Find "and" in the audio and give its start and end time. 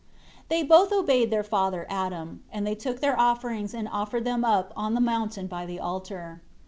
2.51-2.65, 3.75-3.87